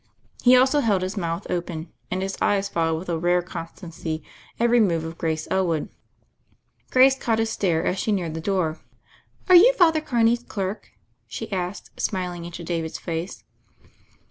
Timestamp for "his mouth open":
1.03-1.93